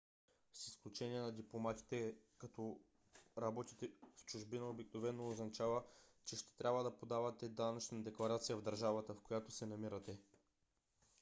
[0.51, 2.79] с изключение на дипломатите като
[3.37, 5.83] работите в чужбина обикновено означава
[6.25, 10.17] че ще трябва да подавате данъчна декларация в държавата в която се намирате